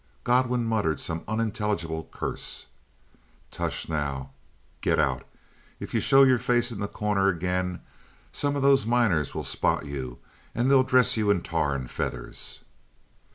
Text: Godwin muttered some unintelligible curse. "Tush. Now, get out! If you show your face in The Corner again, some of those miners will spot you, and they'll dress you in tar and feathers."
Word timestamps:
Godwin 0.23 0.65
muttered 0.65 0.99
some 0.99 1.23
unintelligible 1.27 2.09
curse. 2.11 2.65
"Tush. 3.51 3.87
Now, 3.87 4.31
get 4.81 4.99
out! 4.99 5.25
If 5.79 5.93
you 5.93 5.99
show 5.99 6.23
your 6.23 6.39
face 6.39 6.71
in 6.71 6.79
The 6.79 6.87
Corner 6.87 7.27
again, 7.27 7.81
some 8.31 8.55
of 8.55 8.63
those 8.63 8.87
miners 8.87 9.35
will 9.35 9.43
spot 9.43 9.85
you, 9.85 10.17
and 10.55 10.71
they'll 10.71 10.81
dress 10.81 11.17
you 11.17 11.29
in 11.29 11.43
tar 11.43 11.75
and 11.75 11.87
feathers." 11.87 12.61